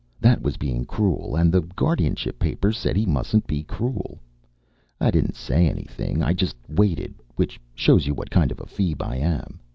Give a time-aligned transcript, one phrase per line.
[0.19, 4.17] That was being cruel, and the guardianship papers said he mustn't be cruel.
[4.99, 6.23] I didn't say anything.
[6.23, 9.59] I just waited, which shows you what kind of a feeb I am.